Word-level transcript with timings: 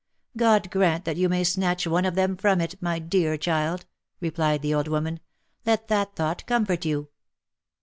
"God 0.35 0.71
grant 0.71 1.05
that 1.05 1.17
you 1.17 1.29
may 1.29 1.43
snatch 1.43 1.85
one 1.85 2.05
of 2.05 2.15
them 2.15 2.35
from 2.35 2.59
it, 2.59 2.73
my 2.81 2.97
dear 2.97 3.37
child," 3.37 3.85
replied 4.19 4.63
the 4.63 4.73
old 4.73 4.87
woman; 4.87 5.17
li 5.17 5.21
let 5.73 5.89
that 5.89 6.15
thought 6.15 6.43
comfort 6.47 6.85
you." 6.85 7.09